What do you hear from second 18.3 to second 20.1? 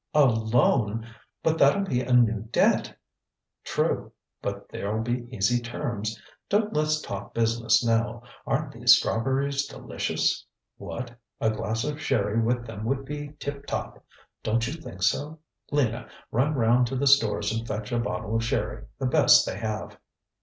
of sherry, the best they have.